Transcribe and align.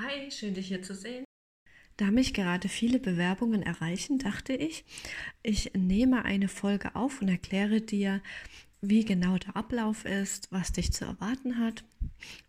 Hi, 0.00 0.30
schön 0.30 0.54
dich 0.54 0.68
hier 0.68 0.80
zu 0.80 0.94
sehen. 0.94 1.24
Da 1.96 2.12
mich 2.12 2.32
gerade 2.32 2.68
viele 2.68 3.00
Bewerbungen 3.00 3.64
erreichen, 3.64 4.18
dachte 4.18 4.52
ich, 4.52 4.84
ich 5.42 5.72
nehme 5.74 6.24
eine 6.24 6.46
Folge 6.46 6.94
auf 6.94 7.20
und 7.20 7.28
erkläre 7.28 7.80
dir, 7.80 8.22
wie 8.80 9.04
genau 9.04 9.38
der 9.38 9.56
Ablauf 9.56 10.04
ist, 10.04 10.52
was 10.52 10.70
dich 10.70 10.92
zu 10.92 11.04
erwarten 11.04 11.58
hat 11.58 11.82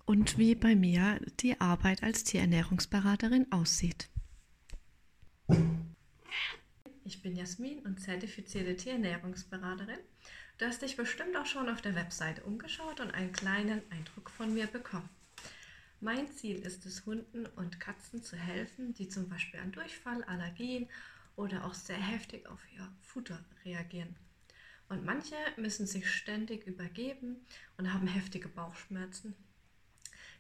und 0.06 0.38
wie 0.38 0.54
bei 0.54 0.76
mir 0.76 1.20
die 1.40 1.60
Arbeit 1.60 2.04
als 2.04 2.24
Tierernährungsberaterin 2.24 3.52
aussieht. 3.52 4.10
Ich 7.04 7.24
bin 7.24 7.36
Jasmin 7.36 7.80
und 7.80 8.00
zertifizierte 8.00 8.76
Tierernährungsberaterin. 8.76 9.98
Du 10.60 10.68
hast 10.68 10.84
dich 10.84 10.96
bestimmt 10.96 11.36
auch 11.36 11.48
schon 11.48 11.68
auf 11.68 11.82
der 11.82 11.96
Webseite 11.96 12.44
umgeschaut 12.44 13.00
und 13.00 13.10
einen 13.10 13.32
kleinen 13.32 13.82
Eindruck 13.90 14.30
von 14.30 14.54
mir 14.54 14.68
bekommen. 14.68 15.10
Mein 16.02 16.32
Ziel 16.32 16.60
ist 16.60 16.86
es, 16.86 17.06
Hunden 17.06 17.46
und 17.46 17.82
Katzen 17.82 18.24
zu 18.24 18.38
helfen, 18.38 18.94
die 18.94 19.10
zum 19.10 19.28
Beispiel 19.28 19.60
an 19.60 19.74
Durchfall, 19.74 20.24
Allergien 20.24 20.88
oder 21.36 21.66
auch 21.66 21.74
sehr 21.74 21.98
heftig 21.98 22.48
auf 22.48 22.62
ihr 22.74 22.90
Futter 23.02 23.44
reagieren. 23.66 24.16
Und 24.88 25.04
manche 25.04 25.36
müssen 25.58 25.86
sich 25.86 26.10
ständig 26.10 26.66
übergeben 26.66 27.46
und 27.78 27.94
haben 27.94 28.08
heftige 28.08 28.48
Bauchschmerzen. 28.48 29.36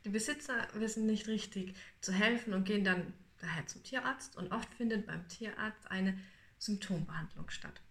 Die 0.05 0.09
Besitzer 0.09 0.67
wissen 0.76 1.05
nicht 1.05 1.27
richtig 1.27 1.76
zu 2.00 2.14
helfen 2.14 2.53
und 2.53 2.64
gehen 2.64 2.86
dann 2.86 3.14
daher 3.39 3.67
zum 3.67 3.84
Tierarzt 3.84 4.38
und 4.38 4.53
oft 4.53 4.73
findet 4.76 5.08
beim 5.08 5.28
Tierarzt 5.28 5.91
eine 5.91 6.17
Symptombehandlung 6.58 7.50
statt. 7.50 7.81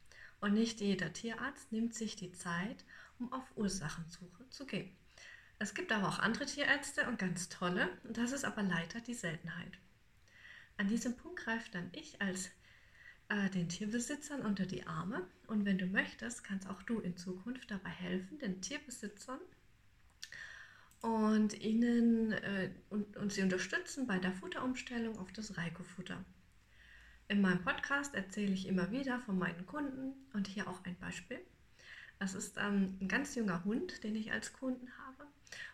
Und 0.41 0.55
nicht 0.55 0.81
jeder 0.81 1.13
Tierarzt 1.13 1.71
nimmt 1.71 1.95
sich 1.95 2.17
die 2.17 2.33
Zeit, 2.33 2.85
um 3.19 3.31
auf 3.33 3.45
Ursachensuche 3.57 4.49
zu 4.49 4.67
gehen. 4.67 4.98
Es 5.61 5.75
gibt 5.75 5.91
aber 5.91 6.09
auch 6.09 6.21
andere 6.21 6.47
Tierärzte 6.47 7.09
und 7.09 7.19
ganz 7.19 7.49
tolle, 7.49 7.89
das 8.05 8.31
ist 8.31 8.45
aber 8.45 8.63
leider 8.63 9.01
die 9.01 9.15
Seltenheit. 9.15 9.73
An 10.77 10.87
diesem 10.87 11.17
Punkt 11.17 11.41
greift 11.41 11.75
dann 11.75 11.91
ich 11.93 12.21
als 12.23 12.51
äh, 13.29 13.51
den 13.51 13.69
Tierbesitzern 13.69 14.43
unter 14.43 14.67
die 14.67 14.87
Arme 14.87 15.27
und 15.49 15.65
wenn 15.65 15.79
du 15.79 15.87
möchtest, 15.87 16.45
kannst 16.45 16.69
auch 16.69 16.83
du 16.85 17.01
in 17.01 17.17
Zukunft 17.17 17.73
dabei 17.73 17.91
helfen, 17.91 18.39
den 18.39 18.63
Tierbesitzern 18.63 19.41
und 21.01 21.61
ihnen 21.61 22.33
äh, 22.33 22.71
und, 22.91 23.17
und 23.17 23.33
sie 23.33 23.43
unterstützen 23.43 24.07
bei 24.07 24.21
der 24.21 24.33
Futterumstellung 24.33 25.19
auf 25.19 25.33
das 25.33 25.57
Reiko-Futter. 25.57 26.25
In 27.27 27.41
meinem 27.41 27.63
Podcast 27.63 28.15
erzähle 28.15 28.53
ich 28.53 28.69
immer 28.69 28.93
wieder 28.93 29.19
von 29.19 29.37
meinen 29.37 29.67
Kunden 29.67 30.15
und 30.35 30.47
hier 30.47 30.69
auch 30.69 30.85
ein 30.85 30.97
Beispiel. 31.01 31.41
Es 32.21 32.35
ist 32.35 32.57
ähm, 32.59 32.97
ein 33.01 33.09
ganz 33.09 33.35
junger 33.35 33.65
Hund, 33.65 34.05
den 34.05 34.15
ich 34.15 34.33
als 34.33 34.53
Kunden 34.53 34.89
habe 34.99 35.08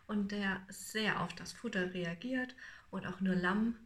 und 0.06 0.32
der 0.32 0.62
sehr 0.68 1.20
auf 1.20 1.32
das 1.34 1.52
Futter 1.52 1.94
reagiert 1.94 2.54
und 2.90 3.06
auch 3.06 3.20
nur 3.20 3.34
Lamm 3.34 3.76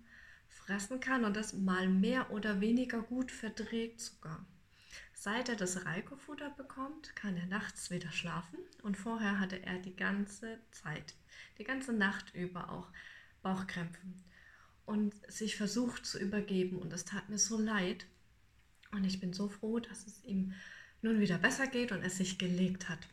fressen 0.48 1.00
kann 1.00 1.25
und 1.25 1.36
das 1.36 1.53
mal 1.53 1.89
mehr 1.89 2.31
oder 2.31 2.61
weniger 2.61 3.00
gut 3.00 3.31
verträgt 3.31 4.00
sogar. 4.00 4.44
Seit 5.14 5.48
er 5.48 5.56
das 5.56 5.84
Reiko-Futter 5.84 6.50
bekommt, 6.50 7.16
kann 7.16 7.36
er 7.36 7.47
nachts 7.47 7.91
wieder 7.91 8.12
schlafen 8.12 8.59
und 8.83 8.97
vorher 8.97 9.41
hatte 9.41 9.62
er 9.64 9.78
die 9.78 9.97
ganze 9.97 10.59
Zeit, 10.70 11.14
die 11.59 11.64
ganze 11.64 11.92
Nacht 11.92 12.34
über 12.34 12.70
auch 12.70 12.89
Bauchkrämpfen 13.42 14.22
und 14.86 15.14
sich 15.31 15.56
versucht 15.56 16.06
zu 16.06 16.19
übergeben 16.19 16.78
und 16.78 16.92
es 16.92 17.05
tat 17.05 17.28
mir 17.28 17.39
so 17.39 17.59
leid 17.59 18.06
und 18.92 19.05
ich 19.05 19.20
bin 19.20 19.33
so 19.33 19.48
froh, 19.48 19.81
dass 19.81 20.06
es 20.06 20.22
ihm 20.25 20.55
nun 21.03 21.20
wieder 21.20 21.39
besser 21.39 21.66
geht 21.66 21.92
und 21.92 22.03
er 22.03 22.11
sich 22.11 22.39
gelegt 22.39 22.89
hat. 22.89 23.09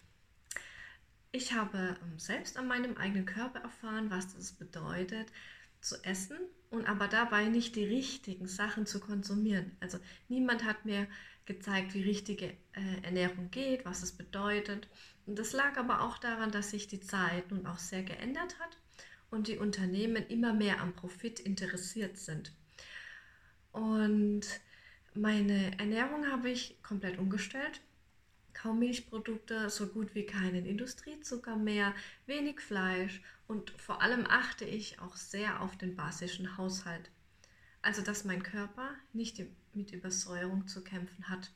Ich 1.35 1.51
habe 1.51 1.97
ähm, 2.01 2.17
selbst 2.17 2.55
an 2.55 2.65
meinem 2.65 2.95
eigenen 2.95 3.25
Körper 3.25 3.59
erfahren, 3.59 4.09
was 4.09 4.33
das 4.33 4.53
bedeutet, 4.53 5.27
zu 5.81 6.01
essen 6.05 6.37
und 6.69 6.87
aber 6.87 7.09
dabei 7.09 7.49
nicht 7.49 7.75
die 7.75 7.83
richtigen 7.83 8.47
Sachen 8.47 8.85
zu 8.85 9.01
konsumieren. 9.01 9.75
Also 9.81 9.99
niemand 10.29 10.63
hat 10.63 10.85
mir 10.85 11.07
gezeigt, 11.45 11.93
wie 11.93 12.03
richtige 12.03 12.45
äh, 12.71 13.01
Ernährung 13.03 13.51
geht, 13.51 13.83
was 13.83 14.01
es 14.01 14.13
bedeutet. 14.13 14.87
Und 15.25 15.37
das 15.37 15.51
lag 15.51 15.75
aber 15.75 16.03
auch 16.03 16.19
daran, 16.19 16.51
dass 16.51 16.69
sich 16.69 16.87
die 16.87 17.01
Zeit 17.01 17.51
nun 17.51 17.65
auch 17.65 17.79
sehr 17.79 18.03
geändert 18.03 18.57
hat 18.61 18.77
und 19.29 19.49
die 19.49 19.57
Unternehmen 19.57 20.25
immer 20.27 20.53
mehr 20.53 20.79
am 20.79 20.95
Profit 20.95 21.41
interessiert 21.41 22.17
sind. 22.17 22.53
Und 23.73 24.43
meine 25.13 25.77
Ernährung 25.79 26.31
habe 26.31 26.49
ich 26.49 26.81
komplett 26.81 27.19
umgestellt 27.19 27.81
kaum 28.55 28.79
Milchprodukte, 28.79 29.69
so 29.69 29.87
gut 29.87 30.15
wie 30.15 30.25
keinen 30.25 30.65
Industriezucker 30.65 31.55
mehr, 31.55 31.93
wenig 32.25 32.61
Fleisch 32.61 33.21
und 33.47 33.69
vor 33.71 34.01
allem 34.01 34.25
achte 34.27 34.65
ich 34.65 34.99
auch 34.99 35.15
sehr 35.15 35.61
auf 35.61 35.77
den 35.77 35.95
basischen 35.95 36.57
Haushalt. 36.57 37.11
Also 37.83 38.01
dass 38.01 38.25
mein 38.25 38.41
Körper 38.41 38.95
nicht 39.13 39.39
mit 39.73 39.91
Übersäuerung 39.91 40.67
zu 40.67 40.83
kämpfen 40.83 41.29
hat. 41.29 41.51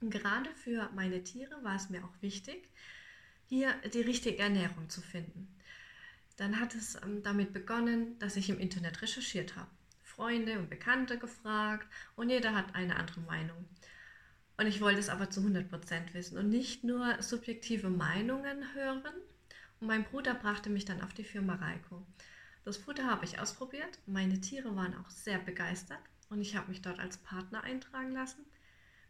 Gerade 0.00 0.50
für 0.54 0.88
meine 0.94 1.24
Tiere 1.24 1.62
war 1.64 1.74
es 1.74 1.90
mir 1.90 2.04
auch 2.04 2.22
wichtig, 2.22 2.68
hier 3.46 3.74
die 3.92 4.00
richtige 4.02 4.38
Ernährung 4.38 4.88
zu 4.88 5.00
finden. 5.00 5.48
Dann 6.36 6.60
hat 6.60 6.74
es 6.74 6.94
ähm, 7.02 7.22
damit 7.22 7.52
begonnen, 7.52 8.18
dass 8.18 8.36
ich 8.36 8.48
im 8.48 8.58
Internet 8.60 9.02
recherchiert 9.02 9.56
habe. 9.56 9.70
Freunde 10.04 10.58
und 10.58 10.70
Bekannte 10.70 11.18
gefragt 11.18 11.86
und 12.16 12.30
jeder 12.30 12.54
hat 12.54 12.74
eine 12.74 12.96
andere 12.96 13.20
Meinung. 13.20 13.66
Und 14.60 14.66
ich 14.66 14.82
wollte 14.82 15.00
es 15.00 15.08
aber 15.08 15.30
zu 15.30 15.40
100% 15.40 16.12
wissen 16.12 16.36
und 16.36 16.50
nicht 16.50 16.84
nur 16.84 17.22
subjektive 17.22 17.88
Meinungen 17.88 18.74
hören. 18.74 19.14
Und 19.80 19.86
mein 19.86 20.04
Bruder 20.04 20.34
brachte 20.34 20.68
mich 20.68 20.84
dann 20.84 21.00
auf 21.00 21.14
die 21.14 21.24
Firma 21.24 21.54
Reiko. 21.54 22.06
Das 22.66 22.76
Futter 22.76 23.06
habe 23.06 23.24
ich 23.24 23.40
ausprobiert. 23.40 23.98
Meine 24.04 24.38
Tiere 24.38 24.76
waren 24.76 24.94
auch 24.98 25.08
sehr 25.08 25.38
begeistert 25.38 26.02
und 26.28 26.42
ich 26.42 26.56
habe 26.56 26.68
mich 26.68 26.82
dort 26.82 26.98
als 26.98 27.16
Partner 27.16 27.64
eintragen 27.64 28.12
lassen, 28.12 28.44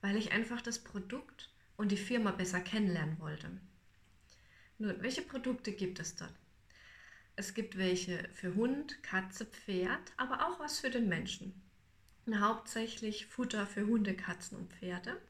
weil 0.01 0.17
ich 0.17 0.31
einfach 0.31 0.61
das 0.61 0.79
Produkt 0.79 1.51
und 1.77 1.91
die 1.91 1.97
Firma 1.97 2.31
besser 2.31 2.61
kennenlernen 2.61 3.19
wollte. 3.19 3.51
Nun, 4.79 5.03
welche 5.03 5.23
Produkte 5.23 5.73
gibt 5.73 5.99
es 5.99 6.15
dort? 6.15 6.33
Es 7.35 7.55
gibt 7.55 7.77
welche 7.77 8.29
für 8.35 8.55
Hund, 8.55 9.03
Katze, 9.03 9.47
Pferd, 9.47 10.13
aber 10.17 10.47
auch 10.47 10.61
was 10.61 10.79
für 10.79 10.91
den 10.91 11.09
Menschen. 11.09 11.61
hauptsächlich 12.33 13.27
Futter 13.27 13.67
für 13.67 13.85
Hunde, 13.85 14.15
Katzen 14.15 14.57
und 14.57 14.73
Pferde. 14.73 15.21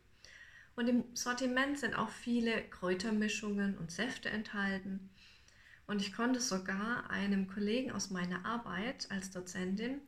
Und 0.81 0.89
im 0.89 1.05
Sortiment 1.13 1.79
sind 1.79 1.95
auch 1.95 2.09
viele 2.09 2.63
Kräutermischungen 2.71 3.77
und 3.77 3.93
Säfte 3.93 4.31
enthalten. 4.31 5.11
Und 5.87 6.01
ich 6.01 6.15
konnte 6.15 6.41
sogar 6.41 7.11
einem 7.11 7.49
Kollegen 7.49 7.93
aus 7.93 8.09
meiner 8.09 8.47
Arbeit 8.47 9.07
als 9.11 9.31
Dozentin 9.31 10.01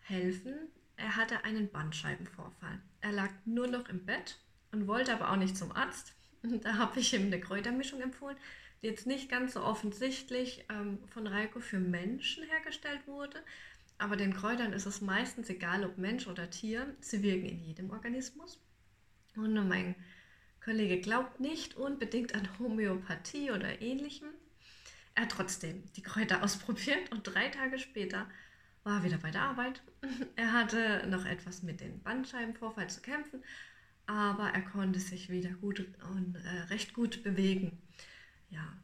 helfen. 0.00 0.54
Er 0.96 1.16
hatte 1.16 1.44
einen 1.44 1.68
Bandscheibenvorfall. 1.68 2.80
Er 3.02 3.12
lag 3.12 3.28
nur 3.44 3.66
noch 3.66 3.90
im 3.90 4.06
Bett 4.06 4.38
und 4.72 4.86
wollte 4.86 5.12
aber 5.12 5.30
auch 5.30 5.36
nicht 5.36 5.54
zum 5.54 5.70
Arzt. 5.70 6.14
Da 6.62 6.78
habe 6.78 7.00
ich 7.00 7.12
ihm 7.12 7.26
eine 7.26 7.40
Kräutermischung 7.40 8.00
empfohlen, 8.00 8.38
die 8.80 8.86
jetzt 8.86 9.06
nicht 9.06 9.28
ganz 9.28 9.52
so 9.52 9.62
offensichtlich 9.62 10.64
ähm, 10.70 10.98
von 11.08 11.26
Reiko 11.26 11.60
für 11.60 11.78
Menschen 11.78 12.42
hergestellt 12.44 13.06
wurde. 13.06 13.38
Aber 13.98 14.16
den 14.16 14.32
Kräutern 14.32 14.72
ist 14.72 14.86
es 14.86 15.02
meistens 15.02 15.50
egal, 15.50 15.84
ob 15.84 15.98
Mensch 15.98 16.26
oder 16.26 16.48
Tier. 16.48 16.96
Sie 17.00 17.22
wirken 17.22 17.44
in 17.44 17.60
jedem 17.60 17.90
Organismus. 17.90 18.58
Und 19.36 19.68
mein 19.68 19.94
Kollege 20.62 21.00
glaubt 21.00 21.40
nicht 21.40 21.76
unbedingt 21.76 22.34
an 22.34 22.48
Homöopathie 22.58 23.50
oder 23.50 23.82
ähnlichem. 23.82 24.28
Er 25.14 25.24
hat 25.24 25.32
trotzdem 25.32 25.84
die 25.96 26.02
Kräuter 26.02 26.42
ausprobiert 26.44 27.12
und 27.12 27.22
drei 27.22 27.48
Tage 27.48 27.78
später 27.78 28.28
war 28.82 28.98
er 28.98 29.04
wieder 29.04 29.18
bei 29.18 29.30
der 29.30 29.42
Arbeit. 29.42 29.82
Er 30.36 30.52
hatte 30.52 31.06
noch 31.08 31.24
etwas 31.24 31.62
mit 31.62 31.80
den 31.80 32.02
Bandscheibenvorfall 32.02 32.90
zu 32.90 33.00
kämpfen, 33.00 33.42
aber 34.06 34.50
er 34.50 34.60
konnte 34.60 35.00
sich 35.00 35.30
wieder 35.30 35.50
gut 35.50 35.80
und 36.12 36.36
äh, 36.36 36.60
recht 36.68 36.92
gut 36.92 37.22
bewegen. 37.22 37.78
Ja. 38.50 38.76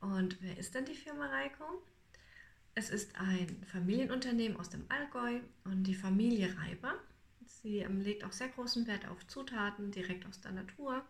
Und 0.00 0.38
wer 0.40 0.58
ist 0.58 0.74
denn 0.74 0.84
die 0.84 0.94
Firma 0.94 1.26
Reiko? 1.26 1.64
Es 2.74 2.90
ist 2.90 3.14
ein 3.20 3.62
Familienunternehmen 3.66 4.58
aus 4.58 4.70
dem 4.70 4.84
Allgäu 4.88 5.40
und 5.64 5.84
die 5.84 5.94
Familie 5.94 6.56
Reiber 6.58 6.94
Sie 7.50 7.78
ähm, 7.78 8.00
legt 8.00 8.24
auch 8.24 8.32
sehr 8.32 8.48
großen 8.48 8.86
Wert 8.86 9.06
auf 9.08 9.26
Zutaten 9.26 9.90
direkt 9.90 10.26
aus 10.26 10.40
der 10.40 10.52
Natur. 10.52 11.04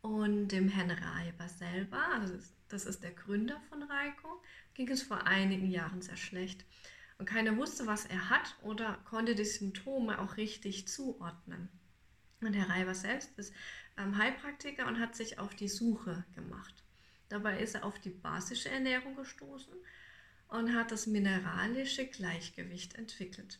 Und 0.00 0.48
dem 0.48 0.68
Herrn 0.68 0.90
Reiber 0.90 1.48
selber, 1.48 2.02
also 2.12 2.34
das 2.68 2.84
ist 2.84 3.02
der 3.02 3.12
Gründer 3.12 3.60
von 3.68 3.82
Reiko, 3.82 4.42
ging 4.74 4.88
es 4.90 5.02
vor 5.02 5.26
einigen 5.26 5.70
Jahren 5.70 6.02
sehr 6.02 6.16
schlecht. 6.16 6.64
Und 7.18 7.26
keiner 7.26 7.56
wusste, 7.56 7.86
was 7.86 8.06
er 8.06 8.28
hat 8.28 8.56
oder 8.62 8.98
konnte 9.04 9.34
die 9.34 9.44
Symptome 9.44 10.18
auch 10.18 10.36
richtig 10.36 10.88
zuordnen. 10.88 11.68
Und 12.40 12.54
Herr 12.54 12.68
Reiber 12.68 12.94
selbst 12.94 13.38
ist 13.38 13.54
ähm, 13.96 14.18
Heilpraktiker 14.18 14.86
und 14.86 15.00
hat 15.00 15.14
sich 15.14 15.38
auf 15.38 15.54
die 15.54 15.68
Suche 15.68 16.24
gemacht. 16.34 16.84
Dabei 17.28 17.58
ist 17.60 17.74
er 17.74 17.84
auf 17.84 17.98
die 17.98 18.10
basische 18.10 18.68
Ernährung 18.68 19.16
gestoßen 19.16 19.74
und 20.48 20.74
hat 20.74 20.92
das 20.92 21.06
mineralische 21.06 22.06
Gleichgewicht 22.06 22.94
entwickelt. 22.94 23.58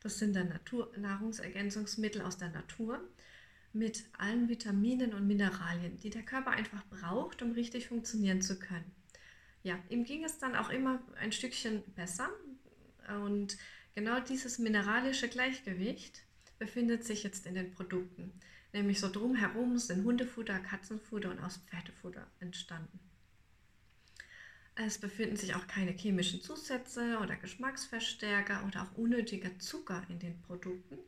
Das 0.00 0.18
sind 0.18 0.34
dann 0.34 0.48
Natur 0.48 0.92
Nahrungsergänzungsmittel 0.96 2.22
aus 2.22 2.38
der 2.38 2.50
Natur 2.50 3.00
mit 3.72 4.04
allen 4.16 4.48
Vitaminen 4.48 5.12
und 5.14 5.26
Mineralien, 5.26 5.96
die 5.98 6.10
der 6.10 6.22
Körper 6.22 6.50
einfach 6.50 6.84
braucht, 6.86 7.42
um 7.42 7.52
richtig 7.52 7.88
funktionieren 7.88 8.40
zu 8.40 8.58
können. 8.58 8.90
Ja, 9.62 9.78
ihm 9.88 10.04
ging 10.04 10.24
es 10.24 10.38
dann 10.38 10.56
auch 10.56 10.70
immer 10.70 11.02
ein 11.20 11.32
Stückchen 11.32 11.82
besser. 11.94 12.30
Und 13.24 13.58
genau 13.94 14.20
dieses 14.20 14.58
mineralische 14.58 15.28
Gleichgewicht 15.28 16.22
befindet 16.58 17.04
sich 17.04 17.22
jetzt 17.22 17.46
in 17.46 17.54
den 17.54 17.72
Produkten. 17.72 18.32
Nämlich 18.72 19.00
so 19.00 19.10
drumherum 19.10 19.78
sind 19.78 20.04
Hundefutter, 20.04 20.58
Katzenfutter 20.58 21.30
und 21.30 21.40
aus 21.40 21.58
Pferdefutter 21.58 22.26
entstanden. 22.40 23.00
Es 24.86 24.98
befinden 24.98 25.34
sich 25.34 25.56
auch 25.56 25.66
keine 25.66 25.90
chemischen 25.90 26.40
Zusätze 26.40 27.18
oder 27.18 27.34
Geschmacksverstärker 27.34 28.64
oder 28.64 28.82
auch 28.82 28.96
unnötiger 28.96 29.58
Zucker 29.58 30.04
in 30.08 30.20
den 30.20 30.40
Produkten. 30.42 30.98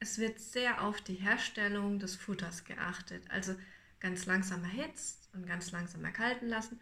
Es 0.00 0.18
wird 0.18 0.40
sehr 0.40 0.82
auf 0.82 1.00
die 1.00 1.14
Herstellung 1.14 2.00
des 2.00 2.16
Futters 2.16 2.64
geachtet, 2.64 3.22
also 3.30 3.54
ganz 4.00 4.26
langsam 4.26 4.64
erhitzt 4.64 5.30
und 5.34 5.46
ganz 5.46 5.70
langsam 5.70 6.04
erkalten 6.04 6.48
lassen, 6.48 6.80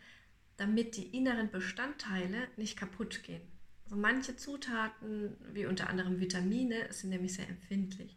damit 0.56 0.96
die 0.96 1.14
inneren 1.14 1.50
Bestandteile 1.50 2.48
nicht 2.56 2.78
kaputt 2.78 3.22
gehen. 3.22 3.42
Also 3.84 3.96
manche 3.96 4.34
Zutaten, 4.34 5.36
wie 5.52 5.66
unter 5.66 5.90
anderem 5.90 6.20
Vitamine, 6.20 6.90
sind 6.90 7.10
nämlich 7.10 7.34
sehr 7.34 7.50
empfindlich. 7.50 8.16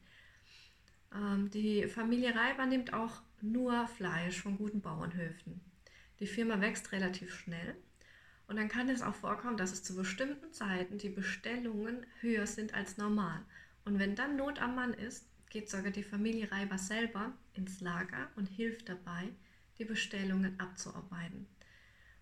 Ähm, 1.14 1.52
die 1.52 1.88
Familie 1.90 2.34
Reiber 2.34 2.68
nimmt 2.68 2.94
auch 2.94 3.22
nur 3.42 3.86
Fleisch 3.90 4.40
von 4.40 4.58
guten 4.58 4.80
Bauernhöfen. 4.80 5.60
Die 6.20 6.28
Firma 6.28 6.62
wächst 6.62 6.92
relativ 6.92 7.34
schnell 7.34 7.76
und 8.48 8.58
dann 8.58 8.70
kann 8.70 8.90
es 8.90 9.02
auch 9.02 9.16
vorkommen, 9.16 9.58
dass 9.58 9.72
es 9.72 9.84
zu 9.84 9.96
bestimmten 9.96 10.54
Zeiten 10.54 10.98
die 10.98 11.10
Bestellungen 11.10 12.06
höher 12.22 12.48
sind 12.48 12.74
als 12.74 12.98
normal. 12.98 13.44
Und 13.86 14.00
wenn 14.00 14.16
dann 14.16 14.36
Not 14.36 14.60
am 14.60 14.76
Mann 14.76 14.94
ist, 14.94 15.28
geht 15.50 15.70
sogar 15.70 15.92
die 15.92 16.04
Familie 16.04 16.52
Reiber 16.52 16.78
selber 16.78 17.34
ins 17.54 17.82
Lager 17.82 18.30
und 18.36 18.48
hilft 18.48 18.90
dabei, 18.90 19.30
die 19.78 19.86
Bestellungen 19.86 20.60
abzuarbeiten. 20.60 21.48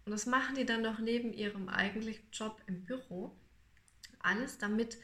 Und 0.05 0.11
das 0.11 0.25
machen 0.25 0.55
die 0.55 0.65
dann 0.65 0.81
noch 0.81 0.99
neben 0.99 1.33
ihrem 1.33 1.69
eigentlichen 1.69 2.25
Job 2.31 2.61
im 2.67 2.83
Büro. 2.83 3.35
Alles 4.19 4.57
damit 4.57 4.97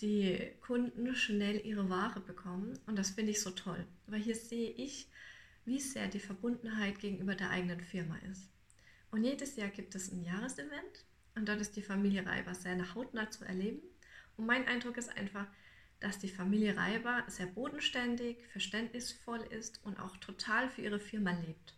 die 0.00 0.52
Kunden 0.60 1.14
schnell 1.14 1.64
ihre 1.64 1.90
Ware 1.90 2.20
bekommen. 2.20 2.78
Und 2.86 2.96
das 2.96 3.10
finde 3.10 3.32
ich 3.32 3.40
so 3.40 3.50
toll, 3.50 3.84
weil 4.06 4.20
hier 4.20 4.36
sehe 4.36 4.70
ich, 4.70 5.08
wie 5.68 5.80
sehr 5.80 6.08
die 6.08 6.18
Verbundenheit 6.18 6.98
gegenüber 6.98 7.34
der 7.34 7.50
eigenen 7.50 7.80
Firma 7.80 8.16
ist. 8.30 8.50
Und 9.10 9.22
jedes 9.22 9.56
Jahr 9.56 9.68
gibt 9.68 9.94
es 9.94 10.10
ein 10.10 10.24
Jahresevent 10.24 11.04
und 11.34 11.48
dort 11.48 11.60
ist 11.60 11.76
die 11.76 11.82
Familie 11.82 12.26
Reiber 12.26 12.54
sehr 12.54 12.94
hautnah 12.94 13.30
zu 13.30 13.44
erleben. 13.44 13.82
Und 14.36 14.46
mein 14.46 14.66
Eindruck 14.66 14.96
ist 14.96 15.16
einfach, 15.16 15.46
dass 16.00 16.18
die 16.18 16.28
Familie 16.28 16.76
Reiber 16.76 17.24
sehr 17.28 17.46
bodenständig, 17.46 18.38
verständnisvoll 18.52 19.40
ist 19.50 19.84
und 19.84 19.98
auch 19.98 20.16
total 20.16 20.68
für 20.68 20.82
ihre 20.82 21.00
Firma 21.00 21.32
lebt. 21.32 21.74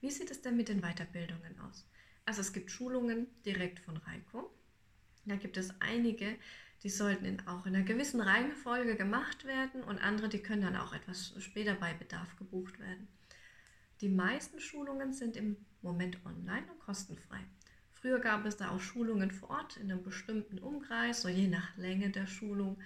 Wie 0.00 0.10
sieht 0.10 0.30
es 0.30 0.40
denn 0.40 0.56
mit 0.56 0.68
den 0.68 0.82
Weiterbildungen 0.82 1.58
aus? 1.60 1.88
Also 2.24 2.40
es 2.40 2.52
gibt 2.52 2.70
Schulungen 2.70 3.26
direkt 3.44 3.80
von 3.80 3.96
Reiko. 3.96 4.52
Da 5.24 5.36
gibt 5.36 5.56
es 5.56 5.70
einige, 5.80 6.36
die 6.82 6.90
sollten 6.90 7.24
in, 7.24 7.46
auch 7.46 7.64
in 7.66 7.76
einer 7.76 7.84
gewissen 7.84 8.20
Reihenfolge 8.20 8.96
gemacht 8.96 9.44
werden 9.44 9.82
und 9.84 9.98
andere, 9.98 10.28
die 10.28 10.42
können 10.42 10.62
dann 10.62 10.76
auch 10.76 10.92
etwas 10.92 11.34
später 11.38 11.74
bei 11.74 11.94
Bedarf 11.94 12.36
gebucht 12.36 12.78
werden. 12.80 13.08
Die 14.00 14.08
meisten 14.08 14.58
Schulungen 14.58 15.12
sind 15.12 15.36
im 15.36 15.56
Moment 15.80 16.18
online 16.26 16.66
und 16.70 16.80
kostenfrei. 16.80 17.38
Früher 17.92 18.18
gab 18.18 18.44
es 18.46 18.56
da 18.56 18.70
auch 18.70 18.80
Schulungen 18.80 19.30
vor 19.30 19.50
Ort 19.50 19.76
in 19.76 19.92
einem 19.92 20.02
bestimmten 20.02 20.58
Umkreis, 20.58 21.22
so 21.22 21.28
je 21.28 21.46
nach 21.46 21.76
Länge 21.76 22.10
der 22.10 22.26
Schulung. 22.26 22.80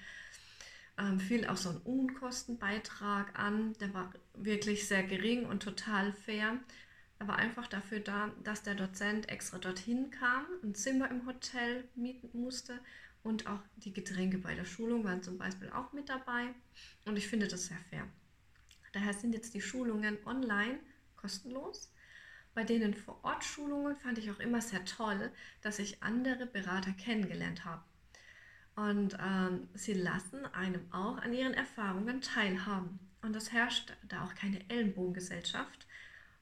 Ähm, 0.99 1.19
fiel 1.19 1.47
auch 1.47 1.57
so 1.57 1.71
ein 1.71 1.79
Unkostenbeitrag 1.79 3.39
an, 3.39 3.73
der 3.81 3.95
war 3.95 4.13
wirklich 4.35 4.87
sehr 4.87 5.05
gering 5.05 5.47
und 5.47 5.63
total 5.63 6.13
fair. 6.13 6.59
Er 7.19 7.29
war 7.29 7.37
einfach 7.37 7.67
dafür 7.67 8.01
da, 8.01 8.31
dass 8.45 8.63
der 8.63 8.75
Dozent 8.75 9.31
extra 9.31 9.59
dorthin 9.59 10.11
kam, 10.11 10.45
ein 10.63 10.75
Zimmer 10.75 11.11
im 11.11 11.27
Hotel 11.27 11.85
mieten 11.95 12.39
musste 12.39 12.79
und 13.27 13.47
auch 13.49 13.61
die 13.77 13.93
Getränke 13.93 14.39
bei 14.39 14.55
der 14.55 14.65
Schulung 14.65 15.05
waren 15.05 15.23
zum 15.23 15.37
Beispiel 15.37 15.69
auch 15.71 15.93
mit 15.93 16.09
dabei. 16.09 16.55
Und 17.05 17.17
ich 17.17 17.27
finde 17.27 17.49
das 17.49 17.67
sehr 17.67 17.79
fair. 17.91 18.07
Daher 18.93 19.15
sind 19.15 19.35
jetzt 19.35 19.53
die 19.53 19.61
Schulungen 19.61 20.17
online 20.25 20.79
kostenlos. 21.17 21.93
Bei 22.55 22.63
denen 22.65 22.95
Vor-Ort-Schulungen 22.95 23.97
fand 23.97 24.19
ich 24.19 24.31
auch 24.31 24.39
immer 24.39 24.61
sehr 24.61 24.85
toll, 24.85 25.31
dass 25.61 25.79
ich 25.79 26.03
andere 26.03 26.47
Berater 26.47 26.93
kennengelernt 26.93 27.65
habe. 27.65 27.83
Und 28.77 29.17
ähm, 29.21 29.69
sie 29.75 29.95
lassen 29.95 30.47
einem 30.47 30.91
auch 30.93 31.19
an 31.19 31.33
ihren 31.33 31.55
Erfahrungen 31.55 32.21
teilhaben. 32.21 33.01
Und 33.23 33.35
es 33.35 33.53
herrscht 33.53 33.93
da 34.09 34.25
auch 34.25 34.35
keine 34.35 34.61
Ellenbogengesellschaft. 34.71 35.87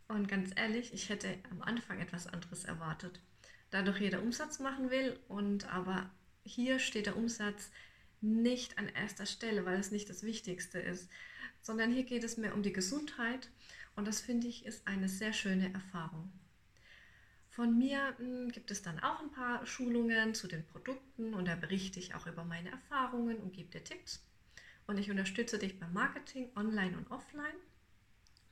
Und 0.07 0.29
ganz 0.29 0.51
ehrlich, 0.55 0.93
ich 0.93 1.09
hätte 1.09 1.39
am 1.51 1.63
Anfang 1.63 1.99
etwas 1.99 2.27
anderes 2.27 2.65
erwartet. 2.65 3.21
Da 3.71 3.83
doch 3.83 3.97
jeder 3.97 4.21
Umsatz 4.21 4.61
machen 4.61 4.91
will 4.91 5.19
und 5.29 5.73
aber 5.73 6.11
hier 6.45 6.79
steht 6.79 7.07
der 7.07 7.17
Umsatz 7.17 7.71
nicht 8.21 8.79
an 8.79 8.89
erster 8.89 9.27
Stelle, 9.27 9.65
weil 9.65 9.79
es 9.79 9.91
nicht 9.91 10.09
das 10.09 10.23
Wichtigste 10.23 10.79
ist, 10.79 11.11
sondern 11.61 11.93
hier 11.93 12.05
geht 12.05 12.25
es 12.25 12.37
mehr 12.37 12.55
um 12.55 12.63
die 12.63 12.73
Gesundheit 12.73 13.51
und 13.97 14.07
das 14.07 14.21
finde 14.21 14.47
ich 14.47 14.65
ist 14.65 14.87
eine 14.87 15.09
sehr 15.09 15.33
schöne 15.33 15.73
Erfahrung. 15.73 16.33
Von 17.51 17.79
mir 17.79 18.15
hm, 18.19 18.51
gibt 18.51 18.71
es 18.71 18.83
dann 18.83 18.99
auch 18.99 19.21
ein 19.21 19.31
paar 19.31 19.65
Schulungen 19.65 20.35
zu 20.35 20.49
den 20.49 20.67
Produkten 20.67 21.35
und 21.35 21.47
da 21.47 21.55
berichte 21.55 22.01
ich 22.01 22.15
auch 22.15 22.27
über 22.27 22.45
meine 22.45 22.71
Erfahrungen 22.71 23.37
und 23.39 23.53
gebe 23.53 23.71
dir 23.71 23.85
Tipps. 23.85 24.27
Und 24.87 24.99
ich 24.99 25.11
unterstütze 25.11 25.59
dich 25.59 25.79
beim 25.79 25.93
Marketing 25.93 26.51
online 26.57 26.97
und 26.99 27.11
offline. 27.11 27.55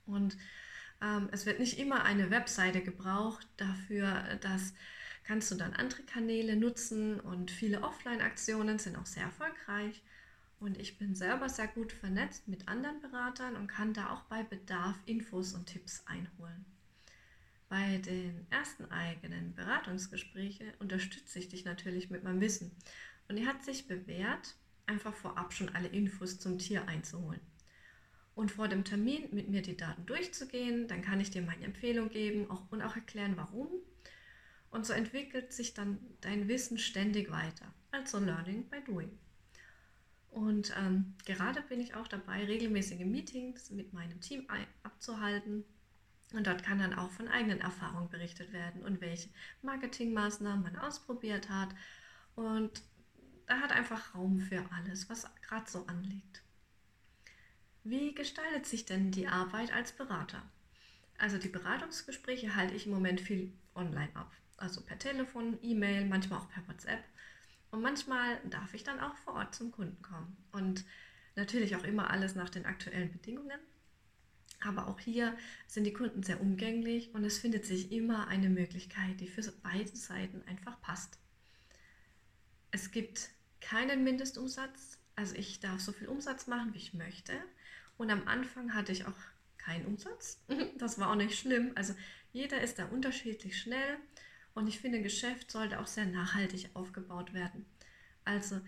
Und 0.07 0.37
ähm, 1.03 1.29
es 1.33 1.47
wird 1.47 1.59
nicht 1.59 1.79
immer 1.79 2.05
eine 2.05 2.31
Webseite 2.31 2.81
gebraucht 2.81 3.47
dafür, 3.57 4.39
dass 4.41 4.73
kannst 5.25 5.51
du 5.51 5.55
dann 5.55 5.73
andere 5.75 6.03
Kanäle 6.03 6.57
nutzen 6.57 7.21
und 7.21 7.51
viele 7.51 7.83
Offline-Aktionen 7.83 8.79
sind 8.79 8.97
auch 8.97 9.07
sehr 9.07 9.25
erfolgreich. 9.25 10.03
Und 10.59 10.79
ich 10.79 10.97
bin 10.97 11.15
selber 11.15 11.49
sehr 11.49 11.67
gut 11.67 11.93
vernetzt 11.93 12.47
mit 12.47 12.69
anderen 12.69 13.01
Beratern 13.01 13.57
und 13.57 13.67
kann 13.67 13.95
da 13.95 14.11
auch 14.11 14.23
bei 14.23 14.45
Bedarf 14.45 14.97
Infos 15.07 15.55
und 15.55 15.67
Tipps 15.67 16.05
einholen. 16.07 16.65
Bei 17.69 17.99
den 17.99 18.47
ersten 18.51 18.85
eigenen 18.91 19.55
Beratungsgesprächen 19.55 20.73
unterstütze 20.79 21.39
ich 21.39 21.49
dich 21.49 21.65
natürlich 21.65 22.11
mit 22.11 22.23
meinem 22.23 22.41
Wissen. 22.41 22.71
Und 23.29 23.37
die 23.37 23.47
hat 23.47 23.65
sich 23.65 23.89
bewährt, 23.89 24.55
einfach 24.87 25.15
vorab 25.15 25.53
schon 25.53 25.71
alle 25.71 25.89
Infos 25.89 26.39
zum 26.39 26.59
Tier 26.59 26.87
einzuholen. 26.87 27.41
Und 28.35 28.51
vor 28.51 28.69
dem 28.69 28.85
Termin 28.85 29.29
mit 29.33 29.49
mir 29.49 29.63
die 29.63 29.77
Daten 29.77 30.07
durchzugehen, 30.07 30.87
dann 30.87 31.03
kann 31.03 31.21
ich 31.21 31.31
dir 31.31 31.43
meine 31.43 31.65
Empfehlung 31.65 32.09
geben 32.09 32.51
auch, 32.51 32.71
und 32.71 32.83
auch 32.83 32.95
erklären, 32.95 33.37
warum 33.37 33.69
und 34.73 34.87
so 34.87 34.95
entwickelt 34.95 35.53
sich 35.53 35.75
dann 35.75 35.99
dein 36.23 36.49
Wissen 36.49 36.79
ständig 36.79 37.31
weiter. 37.31 37.73
Also 37.91 38.19
Learning 38.19 38.69
by 38.69 38.81
Doing. 38.81 39.19
Und 40.31 40.75
ähm, 40.79 41.15
gerade 41.27 41.61
bin 41.61 41.79
ich 41.79 41.95
auch 41.95 42.09
dabei, 42.09 42.47
regelmäßige 42.47 43.05
Meetings 43.05 43.71
mit 43.71 43.93
meinem 43.93 44.19
Team 44.23 44.47
abzuhalten. 44.83 45.65
Und 46.33 46.47
dort 46.47 46.63
kann 46.63 46.79
dann 46.79 46.95
auch 46.95 47.11
von 47.11 47.29
eigenen 47.29 47.61
Erfahrungen 47.61 48.09
berichtet 48.09 48.55
werden 48.55 48.83
und 48.83 49.03
welche 49.03 49.29
Marketingmaßnahmen 49.61 50.63
man 50.63 50.77
ausprobiert 50.77 51.51
hat. 51.51 51.69
Und 52.35 52.83
da 53.47 53.61
hat 53.61 53.73
einfach 53.73 54.15
Raum 54.15 54.41
für 54.41 54.65
alles, 54.73 55.11
was 55.11 55.27
gerade 55.43 55.71
so 55.71 55.87
anliegt. 55.87 56.43
Wie 57.85 58.15
gestaltet 58.15 58.65
sich 58.65 58.87
denn 58.87 59.11
die 59.11 59.29
Arbeit 59.29 59.71
als 59.75 59.93
Berater? 59.93 60.43
Also 61.19 61.37
die 61.37 61.49
Beratungsgespräche 61.49 62.57
halte 62.57 62.75
ich 62.75 62.87
im 62.87 62.93
Moment 62.93 63.21
viel 63.21 63.53
online 63.75 64.17
ab 64.17 64.33
also 64.63 64.81
per 64.81 64.99
Telefon, 64.99 65.59
E-Mail, 65.63 66.07
manchmal 66.07 66.39
auch 66.39 66.49
per 66.49 66.67
WhatsApp. 66.69 67.03
Und 67.71 67.83
manchmal 67.83 68.39
darf 68.49 68.75
ich 68.75 68.85
dann 68.85 69.01
auch 69.01 69.17
vor 69.17 69.35
Ort 69.35 69.55
zum 69.55 69.73
Kunden 69.73 70.01
kommen. 70.03 70.37
Und 70.53 70.85
natürlich 71.35 71.75
auch 71.77 71.85
immer 71.85 72.11
alles 72.11 72.35
nach 72.35 72.49
den 72.49 72.67
aktuellen 72.67 73.11
Bedingungen. 73.11 73.59
Aber 74.61 74.87
auch 74.87 75.01
hier 75.01 75.37
sind 75.67 75.85
die 75.85 75.93
Kunden 75.93 76.23
sehr 76.23 76.41
umgänglich 76.41 77.13
und 77.15 77.25
es 77.25 77.39
findet 77.39 77.67
sich 77.67 77.91
immer 77.91 78.29
eine 78.29 78.49
Möglichkeit, 78.49 79.21
die 79.21 79.27
für 79.27 79.43
beide 79.63 79.97
Seiten 79.97 80.43
einfach 80.47 80.81
passt. 80.81 81.19
Es 82.71 82.93
gibt 82.93 83.31
keinen 83.61 84.05
Mindestumsatz, 84.05 84.99
also 85.17 85.35
ich 85.35 85.59
darf 85.59 85.81
so 85.81 85.91
viel 85.91 86.07
Umsatz 86.07 86.47
machen, 86.47 86.75
wie 86.75 86.79
ich 86.79 86.95
möchte. 86.95 87.33
Und 87.97 88.11
am 88.11 88.29
Anfang 88.29 88.75
hatte 88.75 88.93
ich 88.93 89.07
auch 89.07 89.19
keinen 89.59 89.87
Umsatz. 89.87 90.41
Das 90.79 90.99
war 90.99 91.11
auch 91.11 91.17
nicht 91.17 91.37
schlimm. 91.37 91.73
Also 91.75 91.95
jeder 92.33 92.61
ist 92.61 92.79
da 92.79 92.87
unterschiedlich 92.87 93.59
schnell 93.59 93.99
und 94.55 94.67
ich 94.67 94.81
finde, 94.81 95.03
Geschäft 95.03 95.51
sollte 95.51 95.81
auch 95.81 95.87
sehr 95.87 96.07
nachhaltig 96.07 96.71
aufgebaut 96.75 97.33
werden. 97.33 97.67
Also 98.25 98.61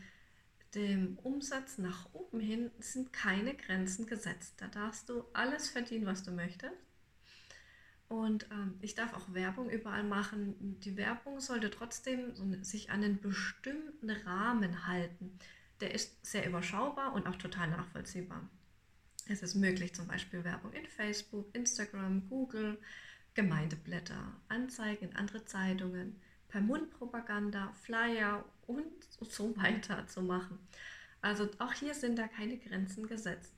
dem 0.74 1.18
Umsatz 1.18 1.78
nach 1.78 2.12
oben 2.12 2.40
hin 2.40 2.70
sind 2.78 3.12
keine 3.12 3.54
Grenzen 3.54 4.06
gesetzt. 4.06 4.54
Da 4.58 4.68
darfst 4.68 5.08
du 5.08 5.24
alles 5.32 5.68
verdienen, 5.68 6.06
was 6.06 6.24
du 6.24 6.32
möchtest. 6.32 6.74
Und 8.08 8.46
ähm, 8.50 8.74
ich 8.80 8.94
darf 8.94 9.14
auch 9.14 9.32
Werbung 9.32 9.70
überall 9.70 10.04
machen. 10.04 10.78
Die 10.80 10.96
Werbung 10.96 11.40
sollte 11.40 11.70
trotzdem 11.70 12.34
so 12.34 12.44
sich 12.62 12.90
an 12.90 13.02
einen 13.02 13.20
bestimmten 13.20 14.10
Rahmen 14.10 14.86
halten. 14.86 15.38
Der 15.80 15.94
ist 15.94 16.24
sehr 16.24 16.46
überschaubar 16.46 17.14
und 17.14 17.26
auch 17.26 17.36
total 17.36 17.68
nachvollziehbar. 17.68 18.48
Es 19.26 19.42
ist 19.42 19.54
möglich, 19.54 19.94
zum 19.94 20.06
Beispiel 20.06 20.44
Werbung 20.44 20.72
in 20.72 20.86
Facebook, 20.86 21.48
Instagram, 21.54 22.28
Google, 22.28 22.78
Gemeindeblätter, 23.34 24.32
Anzeigen 24.48 25.10
in 25.10 25.16
andere 25.16 25.44
Zeitungen, 25.44 26.20
per 26.48 26.60
Mundpropaganda, 26.60 27.72
Flyer 27.82 28.44
und 28.66 28.92
so 29.20 29.56
weiter 29.56 30.06
zu 30.06 30.22
machen. 30.22 30.58
Also 31.20 31.48
auch 31.58 31.72
hier 31.72 31.94
sind 31.94 32.16
da 32.16 32.28
keine 32.28 32.58
Grenzen 32.58 33.06
gesetzt. 33.06 33.54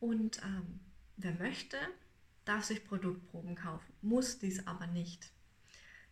Und 0.00 0.40
ähm, 0.42 0.80
wer 1.16 1.32
möchte, 1.34 1.76
darf 2.44 2.64
sich 2.64 2.84
Produktproben 2.84 3.54
kaufen, 3.54 3.92
muss 4.00 4.38
dies 4.38 4.66
aber 4.66 4.86
nicht. 4.86 5.32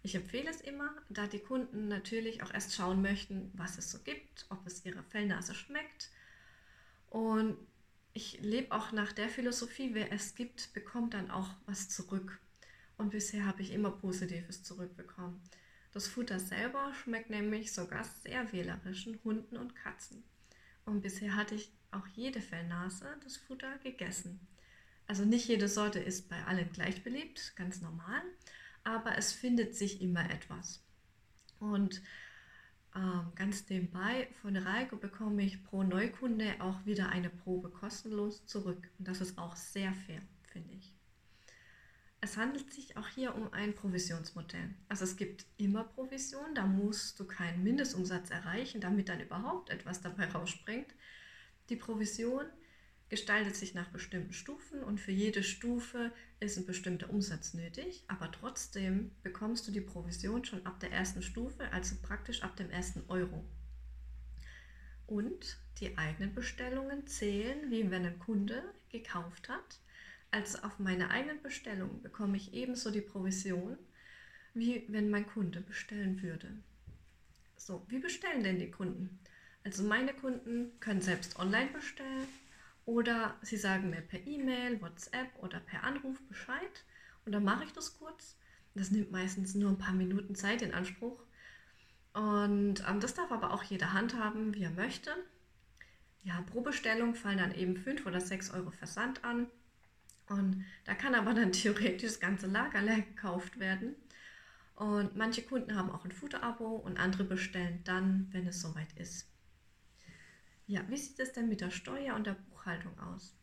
Ich 0.02 0.14
empfehle 0.14 0.49
es 0.49 0.61
immer, 0.61 0.90
da 1.11 1.26
die 1.26 1.40
Kunden 1.40 1.88
natürlich 1.88 2.42
auch 2.42 2.52
erst 2.52 2.75
schauen 2.75 3.02
möchten, 3.02 3.50
was 3.54 3.76
es 3.78 3.90
so 3.90 3.99
gibt, 3.99 4.47
ob 4.49 4.66
es 4.66 4.85
ihrer 4.87 5.02
Fellnase 5.02 5.54
schmeckt. 5.54 6.11
Und 7.11 7.59
ich 8.12 8.40
lebe 8.40 8.74
auch 8.74 8.92
nach 8.92 9.12
der 9.12 9.28
Philosophie, 9.28 9.94
wer 9.94 10.12
es 10.12 10.34
gibt, 10.34 10.72
bekommt 10.72 11.14
dann 11.14 11.30
auch 11.30 11.50
was 11.66 11.88
zurück. 11.88 12.40
Und 12.96 13.10
bisher 13.10 13.46
habe 13.46 13.62
ich 13.62 13.72
immer 13.72 13.90
Positives 13.90 14.62
zurückbekommen. 14.62 15.40
Das 15.92 16.06
Futter 16.06 16.38
selber 16.38 16.92
schmeckt 16.94 17.30
nämlich 17.30 17.72
sogar 17.72 18.04
sehr 18.04 18.52
wählerischen 18.52 19.18
Hunden 19.24 19.56
und 19.56 19.74
Katzen. 19.74 20.22
Und 20.84 21.00
bisher 21.00 21.34
hatte 21.34 21.54
ich 21.54 21.72
auch 21.90 22.06
jede 22.08 22.40
Fellnase 22.40 23.06
das 23.24 23.36
Futter 23.36 23.78
gegessen. 23.78 24.40
Also 25.06 25.24
nicht 25.24 25.48
jede 25.48 25.68
Sorte 25.68 25.98
ist 25.98 26.28
bei 26.28 26.44
allen 26.44 26.70
gleich 26.72 27.02
beliebt, 27.02 27.54
ganz 27.56 27.80
normal, 27.80 28.22
aber 28.84 29.18
es 29.18 29.32
findet 29.32 29.74
sich 29.74 30.00
immer 30.00 30.30
etwas. 30.30 30.82
Und 31.58 32.00
ganz 33.37 33.68
nebenbei 33.68 34.28
von 34.42 34.56
Reiko 34.56 34.97
bekomme 34.97 35.42
ich 35.42 35.62
pro 35.62 35.82
Neukunde 35.82 36.54
auch 36.59 36.85
wieder 36.87 37.09
eine 37.09 37.30
Probe 37.30 37.70
kostenlos 37.70 38.44
zurück. 38.47 38.90
Und 38.99 39.06
das 39.06 39.20
ist 39.20 39.38
auch 39.38 39.54
sehr 39.56 39.92
fair, 39.92 40.20
finde 40.52 40.75
ich. 40.75 40.92
Es 42.20 42.37
handelt 42.37 42.70
sich 42.73 42.97
auch 42.97 43.09
hier 43.09 43.35
um 43.35 43.52
ein 43.52 43.75
Provisionsmodell. 43.75 44.75
Also 44.88 45.04
es 45.04 45.16
gibt 45.16 45.47
immer 45.56 45.85
Provision, 45.85 46.54
da 46.54 46.66
musst 46.66 47.18
du 47.18 47.25
keinen 47.25 47.62
Mindestumsatz 47.62 48.30
erreichen, 48.30 48.80
damit 48.80 49.09
dann 49.09 49.20
überhaupt 49.20 49.70
etwas 49.70 50.02
dabei 50.02 50.26
rausspringt. 50.26 50.94
Die 51.70 51.76
Provision 51.76 52.44
gestaltet 53.10 53.56
sich 53.56 53.74
nach 53.74 53.88
bestimmten 53.88 54.32
Stufen 54.32 54.82
und 54.84 55.00
für 55.00 55.10
jede 55.10 55.42
Stufe 55.42 56.12
ist 56.38 56.56
ein 56.56 56.64
bestimmter 56.64 57.10
Umsatz 57.10 57.54
nötig, 57.54 58.04
aber 58.06 58.30
trotzdem 58.30 59.10
bekommst 59.22 59.66
du 59.66 59.72
die 59.72 59.80
Provision 59.80 60.44
schon 60.44 60.64
ab 60.64 60.78
der 60.78 60.92
ersten 60.92 61.20
Stufe, 61.20 61.70
also 61.72 61.96
praktisch 62.00 62.42
ab 62.42 62.56
dem 62.56 62.70
ersten 62.70 63.02
Euro. 63.08 63.44
Und 65.08 65.58
die 65.80 65.98
eigenen 65.98 66.34
Bestellungen 66.34 67.08
zählen, 67.08 67.68
wie 67.70 67.90
wenn 67.90 68.06
ein 68.06 68.20
Kunde 68.20 68.62
gekauft 68.90 69.48
hat. 69.48 69.80
Also 70.30 70.58
auf 70.58 70.78
meine 70.78 71.10
eigenen 71.10 71.42
Bestellungen 71.42 72.00
bekomme 72.02 72.36
ich 72.36 72.54
ebenso 72.54 72.92
die 72.92 73.00
Provision, 73.00 73.76
wie 74.54 74.84
wenn 74.86 75.10
mein 75.10 75.26
Kunde 75.26 75.60
bestellen 75.60 76.22
würde. 76.22 76.52
So, 77.56 77.84
wie 77.88 77.98
bestellen 77.98 78.44
denn 78.44 78.60
die 78.60 78.70
Kunden? 78.70 79.18
Also 79.64 79.82
meine 79.82 80.14
Kunden 80.14 80.78
können 80.78 81.00
selbst 81.00 81.40
online 81.40 81.70
bestellen 81.72 82.28
oder 82.84 83.37
Sie 83.42 83.56
sagen 83.56 83.90
mir 83.90 84.00
per 84.00 84.26
E-Mail, 84.26 84.80
WhatsApp 84.80 85.28
oder 85.38 85.60
per 85.60 85.84
Anruf 85.84 86.20
Bescheid 86.28 86.84
und 87.25 87.32
dann 87.32 87.44
mache 87.44 87.64
ich 87.64 87.72
das 87.72 87.99
kurz. 87.99 88.37
Das 88.75 88.90
nimmt 88.90 89.10
meistens 89.10 89.54
nur 89.54 89.70
ein 89.70 89.78
paar 89.78 89.92
Minuten 89.92 90.34
Zeit 90.34 90.62
in 90.62 90.75
Anspruch. 90.75 91.22
Und 92.12 92.84
ähm, 92.88 93.00
das 93.00 93.14
darf 93.14 93.30
aber 93.30 93.52
auch 93.52 93.62
jeder 93.62 93.92
handhaben, 93.92 94.54
wie 94.54 94.62
er 94.62 94.70
möchte. 94.70 95.10
Ja, 96.22 96.42
pro 96.42 96.60
Bestellung 96.60 97.14
fallen 97.14 97.38
dann 97.38 97.54
eben 97.54 97.76
5 97.76 98.06
oder 98.06 98.20
6 98.20 98.50
Euro 98.52 98.70
Versand 98.70 99.25
an. 99.25 99.46
Und 100.28 100.64
da 100.84 100.94
kann 100.94 101.14
aber 101.14 101.34
dann 101.34 101.52
theoretisch 101.52 102.10
das 102.10 102.20
ganze 102.20 102.46
Lager 102.46 102.82
leer 102.82 103.02
gekauft 103.02 103.58
werden. 103.58 103.96
Und 104.76 105.14
manche 105.14 105.42
Kunden 105.42 105.76
haben 105.76 105.90
auch 105.90 106.04
ein 106.04 106.12
Futter-Abo 106.12 106.76
und 106.76 106.99
andere 106.99 107.25
bestellen 107.25 107.80
dann, 107.84 108.28
wenn 108.30 108.46
es 108.46 108.60
soweit 108.60 108.92
ist. 108.94 109.28
Ja, 110.66 110.82
wie 110.88 110.96
sieht 110.96 111.18
es 111.18 111.32
denn 111.32 111.49
mit 111.49 111.60
der 111.60 111.70
Steuer 111.70 112.14
und 112.14 112.26
der 112.26 112.37
Buchhaltung 112.60 112.98
aus? 113.00 113.34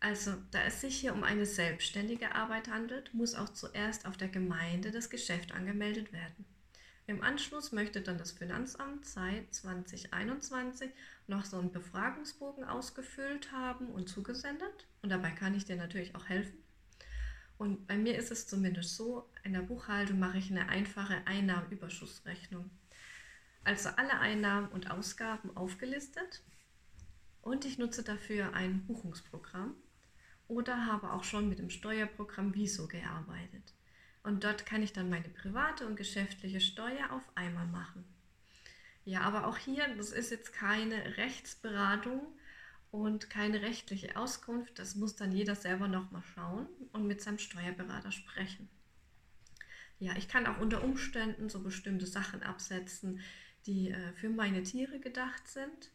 Also, 0.00 0.34
da 0.50 0.62
es 0.62 0.80
sich 0.80 0.96
hier 0.96 1.14
um 1.14 1.24
eine 1.24 1.46
selbstständige 1.46 2.34
Arbeit 2.34 2.68
handelt, 2.68 3.12
muss 3.14 3.34
auch 3.34 3.48
zuerst 3.48 4.06
auf 4.06 4.16
der 4.16 4.28
Gemeinde 4.28 4.90
das 4.90 5.10
Geschäft 5.10 5.52
angemeldet 5.52 6.12
werden. 6.12 6.44
Im 7.06 7.22
Anschluss 7.22 7.72
möchte 7.72 8.00
dann 8.00 8.18
das 8.18 8.32
Finanzamt 8.32 9.06
seit 9.06 9.54
2021 9.54 10.90
noch 11.28 11.44
so 11.44 11.58
einen 11.58 11.72
Befragungsbogen 11.72 12.64
ausgefüllt 12.64 13.52
haben 13.52 13.88
und 13.88 14.08
zugesendet. 14.08 14.86
Und 15.02 15.10
dabei 15.10 15.30
kann 15.30 15.54
ich 15.54 15.64
dir 15.64 15.76
natürlich 15.76 16.14
auch 16.14 16.26
helfen. 16.28 16.58
Und 17.58 17.86
bei 17.86 17.96
mir 17.96 18.18
ist 18.18 18.30
es 18.30 18.46
zumindest 18.46 18.96
so, 18.96 19.30
in 19.44 19.54
der 19.54 19.60
Buchhaltung 19.60 20.18
mache 20.18 20.38
ich 20.38 20.50
eine 20.50 20.68
einfache 20.68 21.22
Einnahmenüberschussrechnung. 21.26 22.70
Also 23.64 23.88
alle 23.90 24.18
Einnahmen 24.18 24.68
und 24.68 24.90
Ausgaben 24.90 25.56
aufgelistet 25.56 26.42
und 27.46 27.64
ich 27.64 27.78
nutze 27.78 28.02
dafür 28.02 28.54
ein 28.54 28.84
Buchungsprogramm 28.86 29.76
oder 30.48 30.86
habe 30.86 31.12
auch 31.12 31.22
schon 31.22 31.48
mit 31.48 31.60
dem 31.60 31.70
Steuerprogramm 31.70 32.54
Viso 32.54 32.88
gearbeitet. 32.88 33.72
Und 34.24 34.42
dort 34.42 34.66
kann 34.66 34.82
ich 34.82 34.92
dann 34.92 35.08
meine 35.08 35.28
private 35.28 35.86
und 35.86 35.94
geschäftliche 35.94 36.60
Steuer 36.60 37.12
auf 37.12 37.22
einmal 37.36 37.68
machen. 37.68 38.04
Ja, 39.04 39.20
aber 39.20 39.46
auch 39.46 39.58
hier, 39.58 39.86
das 39.96 40.10
ist 40.10 40.32
jetzt 40.32 40.52
keine 40.52 41.16
Rechtsberatung 41.18 42.20
und 42.90 43.30
keine 43.30 43.62
rechtliche 43.62 44.16
Auskunft. 44.16 44.80
Das 44.80 44.96
muss 44.96 45.14
dann 45.14 45.30
jeder 45.30 45.54
selber 45.54 45.86
nochmal 45.86 46.24
schauen 46.34 46.66
und 46.90 47.06
mit 47.06 47.22
seinem 47.22 47.38
Steuerberater 47.38 48.10
sprechen. 48.10 48.68
Ja, 50.00 50.16
ich 50.16 50.26
kann 50.26 50.48
auch 50.48 50.58
unter 50.58 50.82
Umständen 50.82 51.48
so 51.48 51.62
bestimmte 51.62 52.06
Sachen 52.06 52.42
absetzen, 52.42 53.20
die 53.66 53.92
äh, 53.92 54.12
für 54.14 54.30
meine 54.30 54.64
Tiere 54.64 54.98
gedacht 54.98 55.46
sind. 55.46 55.92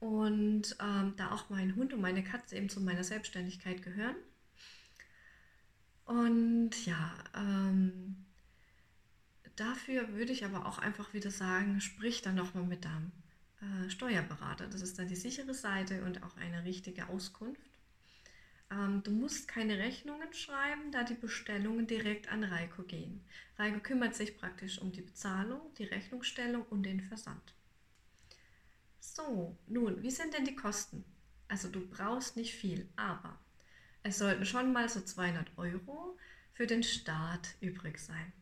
Und 0.00 0.76
ähm, 0.80 1.14
da 1.16 1.32
auch 1.32 1.50
mein 1.50 1.74
Hund 1.74 1.92
und 1.92 2.00
meine 2.00 2.22
Katze 2.22 2.56
eben 2.56 2.68
zu 2.68 2.80
meiner 2.80 3.04
Selbstständigkeit 3.04 3.82
gehören. 3.82 4.16
Und 6.04 6.86
ja, 6.86 7.14
ähm, 7.34 8.24
dafür 9.56 10.14
würde 10.14 10.32
ich 10.32 10.44
aber 10.44 10.66
auch 10.66 10.78
einfach 10.78 11.12
wieder 11.12 11.30
sagen, 11.30 11.80
sprich 11.80 12.22
dann 12.22 12.36
nochmal 12.36 12.64
mit 12.64 12.84
deinem 12.84 13.12
äh, 13.60 13.90
Steuerberater. 13.90 14.68
Das 14.68 14.80
ist 14.80 14.98
dann 14.98 15.08
die 15.08 15.16
sichere 15.16 15.52
Seite 15.52 16.04
und 16.04 16.22
auch 16.22 16.36
eine 16.36 16.64
richtige 16.64 17.08
Auskunft. 17.08 17.60
Ähm, 18.70 19.02
du 19.02 19.10
musst 19.10 19.48
keine 19.48 19.78
Rechnungen 19.78 20.32
schreiben, 20.32 20.92
da 20.92 21.02
die 21.02 21.14
Bestellungen 21.14 21.86
direkt 21.86 22.30
an 22.30 22.44
Reiko 22.44 22.82
gehen. 22.82 23.20
Reiko 23.56 23.80
kümmert 23.80 24.14
sich 24.14 24.36
praktisch 24.38 24.78
um 24.78 24.92
die 24.92 25.02
Bezahlung, 25.02 25.60
die 25.78 25.84
Rechnungsstellung 25.84 26.62
und 26.70 26.84
den 26.84 27.00
Versand. 27.00 27.54
So, 29.14 29.56
nun, 29.66 30.02
wie 30.02 30.10
sind 30.10 30.34
denn 30.34 30.44
die 30.44 30.54
Kosten? 30.54 31.02
Also 31.48 31.68
du 31.68 31.88
brauchst 31.88 32.36
nicht 32.36 32.54
viel, 32.54 32.88
aber 32.94 33.38
es 34.02 34.18
sollten 34.18 34.44
schon 34.44 34.72
mal 34.72 34.88
so 34.88 35.00
200 35.00 35.56
Euro 35.56 36.18
für 36.52 36.66
den 36.66 36.82
Start 36.82 37.54
übrig 37.60 37.98
sein. 37.98 38.32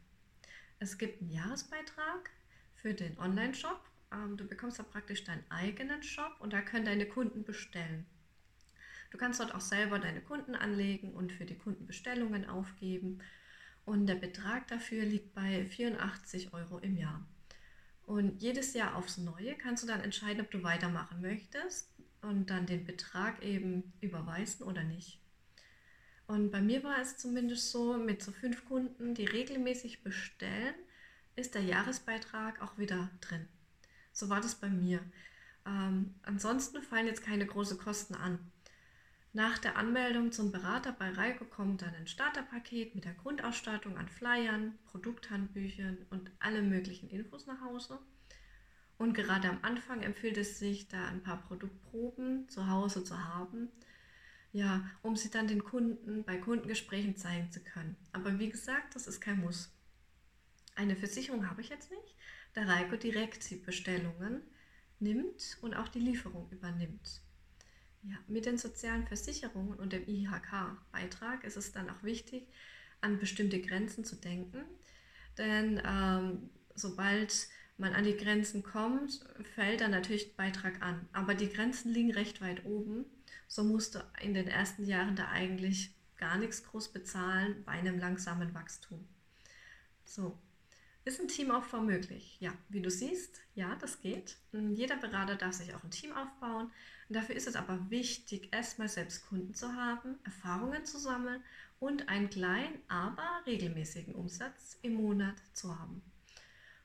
Es 0.81 0.99
gibt 0.99 1.23
einen 1.23 1.31
Jahresbeitrag 1.31 2.31
für 2.75 2.95
den 2.95 3.17
Online-Shop. 3.19 3.81
Ähm, 4.13 4.37
du 4.37 4.45
bekommst 4.45 4.79
da 4.79 4.83
praktisch 4.83 5.23
deinen 5.23 5.45
eigenen 5.51 6.03
Shop 6.03 6.35
und 6.41 6.53
da 6.53 6.61
können 6.61 6.85
deine 6.85 7.07
Kunden 7.07 7.45
bestellen. 7.45 8.05
Du 9.13 9.19
kannst 9.19 9.39
dort 9.39 9.55
auch 9.55 9.61
selber 9.61 10.01
deine 10.01 10.21
Kunden 10.21 10.57
anlegen 10.57 11.15
und 11.15 11.33
für 11.33 11.45
die 11.45 11.57
Kunden 11.57 11.87
Bestellungen 11.87 12.45
aufgeben. 12.45 13.21
Und 13.85 14.07
der 14.07 14.17
Betrag 14.17 14.67
dafür 14.67 15.05
liegt 15.05 15.33
bei 15.33 15.65
84 15.65 16.53
Euro 16.53 16.79
im 16.79 16.97
Jahr. 16.97 17.25
Und 18.07 18.41
jedes 18.41 18.73
Jahr 18.75 18.95
aufs 18.95 19.19
Neue 19.19 19.57
kannst 19.57 19.83
du 19.83 19.87
dann 19.89 20.01
entscheiden, 20.01 20.41
ob 20.41 20.51
du 20.51 20.63
weitermachen 20.63 21.21
möchtest 21.21 21.91
und 22.23 22.51
dann 22.51 22.67
den 22.67 22.85
Betrag 22.85 23.43
eben 23.43 23.93
überweisen 24.01 24.65
oder 24.65 24.85
nicht. 24.85 25.21
Und 26.29 26.51
bei 26.51 26.61
mir 26.61 26.83
war 26.83 27.01
es 27.01 27.19
zumindest 27.19 27.71
so, 27.71 27.97
mit 27.99 28.23
so 28.23 28.33
fünf 28.33 28.65
Kunden, 28.65 29.15
die 29.15 29.25
regelmäßig 29.25 30.03
bestellen, 30.03 30.75
ist 31.37 31.55
der 31.55 31.63
Jahresbeitrag 31.63 32.63
auch 32.63 32.79
wieder 32.79 33.11
drin. 33.21 33.47
So 34.13 34.29
war 34.29 34.41
das 34.41 34.55
bei 34.55 34.69
mir. 34.69 35.01
Ähm, 35.67 36.15
ansonsten 36.23 36.83
fallen 36.83 37.07
jetzt 37.07 37.23
keine 37.23 37.47
großen 37.47 37.79
Kosten 37.79 38.15
an. 38.15 38.39
Nach 39.37 39.59
der 39.59 39.77
Anmeldung 39.77 40.33
zum 40.33 40.51
Berater 40.51 40.93
bei 40.93 41.11
Reiko 41.11 41.45
kommt 41.45 41.83
dann 41.83 41.95
ein 41.95 42.07
Starterpaket 42.07 42.95
mit 42.95 43.05
der 43.05 43.13
Grundausstattung 43.13 43.99
an 43.99 44.09
Flyern, 44.09 44.79
Produkthandbüchern 44.87 46.07
und 46.09 46.31
alle 46.39 46.63
möglichen 46.63 47.11
Infos 47.11 47.45
nach 47.45 47.61
Hause. 47.61 47.99
Und 48.97 49.13
gerade 49.13 49.51
am 49.51 49.59
Anfang 49.61 50.01
empfiehlt 50.01 50.39
es 50.39 50.59
sich, 50.59 50.89
da 50.89 51.09
ein 51.09 51.23
paar 51.23 51.43
Produktproben 51.43 52.49
zu 52.49 52.71
Hause 52.71 53.05
zu 53.05 53.23
haben, 53.23 53.69
ja, 54.53 54.91
um 55.03 55.17
sie 55.17 55.29
dann 55.29 55.49
den 55.49 55.65
Kunden 55.65 56.25
bei 56.25 56.39
Kundengesprächen 56.39 57.19
zeigen 57.19 57.53
zu 57.53 57.61
können. 57.61 57.95
Aber 58.13 58.39
wie 58.39 58.49
gesagt, 58.49 58.95
das 58.95 59.07
ist 59.07 59.21
kein 59.21 59.41
Muss. 59.41 59.71
Eine 60.77 60.97
Versicherung 60.97 61.51
habe 61.51 61.61
ich 61.61 61.69
jetzt 61.69 61.91
nicht, 61.91 62.17
da 62.55 62.63
Reiko 62.63 62.97
direkt 62.97 63.51
die 63.51 63.57
Bestellungen 63.57 64.41
nimmt 64.99 65.59
und 65.61 65.75
auch 65.75 65.89
die 65.89 66.01
Lieferung 66.01 66.51
übernimmt. 66.51 67.26
Ja, 68.09 68.17
mit 68.29 68.47
den 68.47 68.57
sozialen 68.57 69.07
Versicherungen 69.07 69.75
und 69.75 69.93
dem 69.93 70.07
IHK-Beitrag 70.07 71.45
ist 71.45 71.57
es 71.57 71.73
dann 71.73 71.91
auch 71.91 72.03
wichtig, 72.03 72.47
an 73.01 73.19
bestimmte 73.19 73.61
Grenzen 73.61 74.05
zu 74.05 74.17
denken. 74.17 74.65
denn 75.39 75.83
ähm, 75.85 76.51
sobald 76.75 77.49
man 77.79 77.93
an 77.93 78.05
die 78.05 78.17
Grenzen 78.17 78.63
kommt, 78.63 79.21
fällt 79.55 79.81
dann 79.81 79.91
natürlich 79.91 80.37
Beitrag 80.37 80.83
an. 80.83 81.09
Aber 81.13 81.35
die 81.35 81.49
Grenzen 81.49 81.93
liegen 81.93 82.13
recht 82.13 82.41
weit 82.41 82.65
oben. 82.65 83.05
So 83.49 83.65
musst 83.65 83.95
du 83.95 84.05
in 84.23 84.35
den 84.35 84.49
ersten 84.49 84.85
Jahren 84.85 85.17
da 85.17 85.29
eigentlich 85.29 85.91
gar 86.17 86.39
nichts 86.39 86.65
groß 86.65 86.93
bezahlen 86.93 87.63
bei 87.65 87.73
einem 87.73 87.99
langsamen 87.99 88.55
Wachstum. 88.55 89.07
So, 90.05 90.39
ist 91.05 91.21
ein 91.21 91.29
Teamaufbau 91.29 91.81
möglich? 91.81 92.37
Ja, 92.41 92.53
wie 92.69 92.81
du 92.81 92.91
siehst, 92.91 93.41
ja, 93.55 93.77
das 93.77 94.01
geht. 94.01 94.39
Jeder 94.53 94.97
Berater 94.97 95.37
darf 95.37 95.55
sich 95.55 95.75
auch 95.75 95.85
ein 95.85 95.91
Team 95.91 96.13
aufbauen. 96.13 96.71
Dafür 97.09 97.37
ist 97.37 97.47
es 97.47 97.57
aber 97.57 97.91
wichtig, 97.91 98.49
erstmal 98.53 98.89
selbst 98.89 99.29
Kunden 99.29 99.55
zu 99.55 99.75
haben, 99.75 100.17
Erfahrungen 100.25 100.85
zu 100.85 100.99
sammeln 100.99 101.43
und 101.79 102.09
einen 102.09 102.31
kleinen, 102.31 102.79
aber 102.89 103.27
regelmäßigen 103.47 104.15
Umsatz 104.15 104.79
im 104.83 104.95
Monat 104.95 105.37
zu 105.53 105.79
haben. 105.79 106.03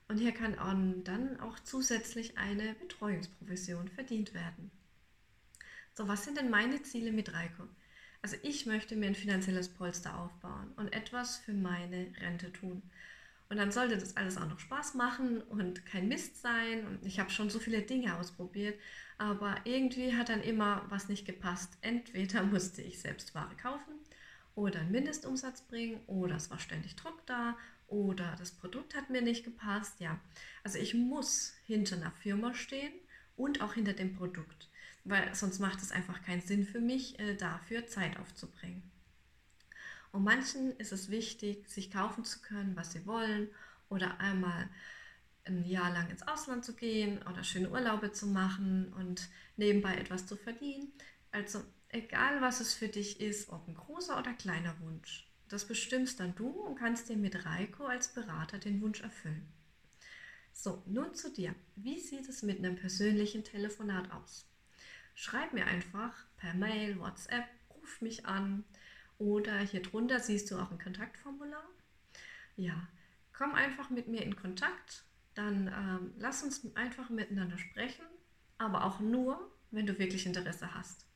Und 0.08 0.18
hier 0.18 0.32
kann 0.32 0.56
dann 1.04 1.40
auch 1.40 1.58
zusätzlich 1.60 2.36
eine 2.36 2.74
Betreuungsprovision 2.74 3.88
verdient 3.88 4.34
werden. 4.34 4.70
So, 5.94 6.08
was 6.08 6.24
sind 6.24 6.38
denn 6.38 6.50
meine 6.50 6.82
Ziele 6.82 7.12
mit 7.12 7.32
Reiko? 7.32 7.64
Also 8.20 8.36
ich 8.42 8.66
möchte 8.66 8.94
mir 8.94 9.06
ein 9.06 9.14
finanzielles 9.14 9.68
Polster 9.68 10.18
aufbauen 10.18 10.72
und 10.76 10.92
etwas 10.92 11.38
für 11.38 11.52
meine 11.52 12.12
Rente 12.20 12.52
tun. 12.52 12.82
Und 13.52 13.58
dann 13.58 13.70
sollte 13.70 13.98
das 13.98 14.16
alles 14.16 14.38
auch 14.38 14.48
noch 14.48 14.58
Spaß 14.58 14.94
machen 14.94 15.42
und 15.42 15.84
kein 15.84 16.08
Mist 16.08 16.40
sein. 16.40 16.86
Und 16.86 17.04
ich 17.04 17.20
habe 17.20 17.28
schon 17.28 17.50
so 17.50 17.58
viele 17.58 17.82
Dinge 17.82 18.16
ausprobiert, 18.16 18.80
aber 19.18 19.56
irgendwie 19.64 20.16
hat 20.16 20.30
dann 20.30 20.42
immer 20.42 20.86
was 20.88 21.10
nicht 21.10 21.26
gepasst. 21.26 21.76
Entweder 21.82 22.42
musste 22.44 22.80
ich 22.80 22.98
selbst 22.98 23.34
Ware 23.34 23.54
kaufen 23.60 23.92
oder 24.54 24.80
einen 24.80 24.90
Mindestumsatz 24.90 25.60
bringen 25.60 26.00
oder 26.06 26.36
es 26.36 26.50
war 26.50 26.58
ständig 26.58 26.96
Druck 26.96 27.26
da 27.26 27.58
oder 27.88 28.36
das 28.38 28.52
Produkt 28.52 28.94
hat 28.94 29.10
mir 29.10 29.20
nicht 29.20 29.44
gepasst. 29.44 30.00
Ja, 30.00 30.18
also 30.64 30.78
ich 30.78 30.94
muss 30.94 31.52
hinter 31.66 31.96
einer 31.96 32.12
Firma 32.12 32.54
stehen 32.54 32.94
und 33.36 33.60
auch 33.60 33.74
hinter 33.74 33.92
dem 33.92 34.16
Produkt, 34.16 34.70
weil 35.04 35.34
sonst 35.34 35.58
macht 35.58 35.82
es 35.82 35.92
einfach 35.92 36.22
keinen 36.22 36.40
Sinn 36.40 36.64
für 36.64 36.80
mich, 36.80 37.18
äh, 37.18 37.34
dafür 37.34 37.86
Zeit 37.86 38.18
aufzubringen. 38.18 38.82
Und 40.12 40.24
manchen 40.24 40.72
ist 40.76 40.92
es 40.92 41.10
wichtig, 41.10 41.68
sich 41.68 41.90
kaufen 41.90 42.24
zu 42.24 42.40
können, 42.40 42.76
was 42.76 42.92
sie 42.92 43.06
wollen 43.06 43.48
oder 43.88 44.20
einmal 44.20 44.68
ein 45.44 45.64
Jahr 45.64 45.92
lang 45.92 46.08
ins 46.10 46.26
Ausland 46.28 46.64
zu 46.64 46.74
gehen 46.74 47.20
oder 47.22 47.42
schöne 47.42 47.70
Urlaube 47.70 48.12
zu 48.12 48.26
machen 48.26 48.92
und 48.92 49.28
nebenbei 49.56 49.96
etwas 49.96 50.26
zu 50.26 50.36
verdienen. 50.36 50.92
Also 51.32 51.62
egal, 51.88 52.40
was 52.40 52.60
es 52.60 52.74
für 52.74 52.88
dich 52.88 53.20
ist, 53.20 53.48
ob 53.48 53.66
ein 53.66 53.74
großer 53.74 54.18
oder 54.18 54.34
kleiner 54.34 54.78
Wunsch, 54.80 55.28
das 55.48 55.66
bestimmst 55.66 56.20
dann 56.20 56.34
du 56.34 56.48
und 56.48 56.76
kannst 56.76 57.08
dir 57.08 57.16
mit 57.16 57.44
Reiko 57.44 57.86
als 57.86 58.08
Berater 58.08 58.58
den 58.58 58.80
Wunsch 58.82 59.00
erfüllen. 59.00 59.46
So, 60.52 60.82
nun 60.86 61.14
zu 61.14 61.32
dir. 61.32 61.54
Wie 61.76 61.98
sieht 61.98 62.28
es 62.28 62.42
mit 62.42 62.58
einem 62.58 62.76
persönlichen 62.76 63.42
Telefonat 63.42 64.12
aus? 64.12 64.46
Schreib 65.14 65.52
mir 65.52 65.66
einfach 65.66 66.14
per 66.36 66.54
Mail, 66.54 66.98
WhatsApp, 66.98 67.46
ruf 67.70 68.00
mich 68.00 68.26
an 68.26 68.64
oder 69.18 69.58
hier 69.58 69.82
drunter 69.82 70.20
siehst 70.20 70.50
du 70.50 70.58
auch 70.58 70.70
ein 70.70 70.78
Kontaktformular. 70.78 71.64
Ja, 72.56 72.88
komm 73.32 73.54
einfach 73.54 73.90
mit 73.90 74.08
mir 74.08 74.22
in 74.22 74.36
Kontakt, 74.36 75.04
dann 75.34 75.68
ähm, 75.68 76.12
lass 76.18 76.42
uns 76.42 76.74
einfach 76.76 77.08
miteinander 77.10 77.58
sprechen, 77.58 78.04
aber 78.58 78.84
auch 78.84 79.00
nur, 79.00 79.50
wenn 79.70 79.86
du 79.86 79.98
wirklich 79.98 80.26
Interesse 80.26 80.74
hast 80.74 81.06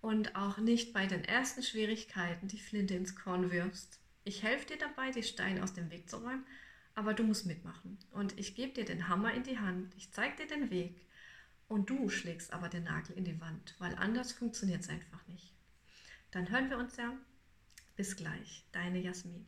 und 0.00 0.36
auch 0.36 0.58
nicht 0.58 0.92
bei 0.92 1.06
den 1.06 1.24
ersten 1.24 1.62
Schwierigkeiten 1.62 2.48
die 2.48 2.60
Flinte 2.60 2.94
ins 2.94 3.16
Korn 3.16 3.50
wirfst. 3.50 3.98
Ich 4.24 4.42
helfe 4.42 4.66
dir 4.66 4.78
dabei, 4.78 5.10
die 5.10 5.22
Steine 5.22 5.62
aus 5.62 5.72
dem 5.72 5.90
Weg 5.90 6.08
zu 6.08 6.18
räumen, 6.18 6.46
aber 6.94 7.14
du 7.14 7.22
musst 7.22 7.46
mitmachen. 7.46 7.98
Und 8.10 8.38
ich 8.38 8.54
gebe 8.54 8.72
dir 8.72 8.84
den 8.84 9.08
Hammer 9.08 9.32
in 9.32 9.42
die 9.42 9.58
Hand, 9.58 9.94
ich 9.96 10.12
zeige 10.12 10.36
dir 10.36 10.46
den 10.46 10.70
Weg 10.70 11.06
und 11.66 11.90
du 11.90 12.08
schlägst 12.08 12.52
aber 12.52 12.68
den 12.68 12.84
Nagel 12.84 13.16
in 13.16 13.24
die 13.24 13.40
Wand, 13.40 13.74
weil 13.78 13.94
anders 13.96 14.32
funktioniert 14.32 14.82
es 14.82 14.88
einfach 14.88 15.26
nicht. 15.28 15.54
Dann 16.30 16.50
hören 16.50 16.70
wir 16.70 16.78
uns 16.78 16.96
ja. 16.96 17.12
Bis 17.96 18.16
gleich, 18.16 18.64
deine 18.72 19.00
Jasmin. 19.00 19.46